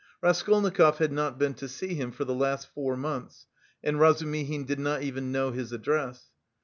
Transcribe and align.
Raskolnikov 0.23 0.97
had 0.97 1.11
not 1.11 1.37
been 1.37 1.53
to 1.53 1.67
see 1.67 1.93
him 1.93 2.11
for 2.11 2.25
the 2.25 2.33
last 2.33 2.67
four 2.73 2.97
months, 2.97 3.45
and 3.83 3.99
Razumihin 3.99 4.65
did 4.65 4.79
not 4.79 5.03
even 5.03 5.31
know 5.31 5.51
his 5.51 5.71
address. 5.71 6.31